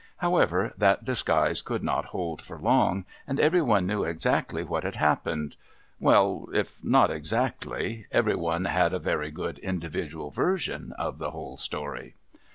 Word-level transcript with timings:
However, 0.17 0.73
that 0.79 1.05
disguise 1.05 1.61
could 1.61 1.83
not 1.83 2.05
hold 2.05 2.41
for 2.41 2.57
long, 2.57 3.05
and 3.27 3.39
every 3.39 3.61
one 3.61 3.85
knew 3.85 4.03
exactly 4.03 4.63
what 4.63 4.83
had 4.83 4.95
happened 4.95 5.57
well, 5.99 6.49
if 6.55 6.83
not 6.83 7.11
exactly, 7.11 8.07
every 8.11 8.35
one 8.35 8.65
had 8.65 8.95
a 8.95 8.97
very 8.97 9.29
good 9.29 9.59
individual 9.59 10.31
version 10.31 10.91
of 10.97 11.19
the 11.19 11.29
whole 11.29 11.55
story. 11.55 12.15